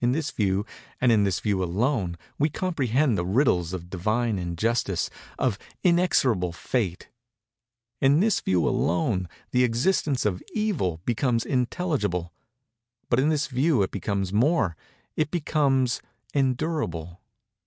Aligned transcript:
In 0.00 0.12
this 0.12 0.30
view, 0.30 0.64
and 0.98 1.12
in 1.12 1.24
this 1.24 1.40
view 1.40 1.62
alone, 1.62 2.16
we 2.38 2.48
comprehend 2.48 3.18
the 3.18 3.26
riddles 3.26 3.74
of 3.74 3.90
Divine 3.90 4.38
Injustice—of 4.38 5.58
Inexorable 5.84 6.54
Fate. 6.54 7.10
In 8.00 8.20
this 8.20 8.40
view 8.40 8.66
alone 8.66 9.28
the 9.50 9.62
existence 9.62 10.24
of 10.24 10.42
Evil 10.54 11.02
becomes 11.04 11.44
intelligible; 11.44 12.32
but 13.10 13.20
in 13.20 13.28
this 13.28 13.48
view 13.48 13.82
it 13.82 13.90
becomes 13.90 14.32
more—it 14.32 15.30
becomes 15.30 16.00
endurable. 16.32 17.20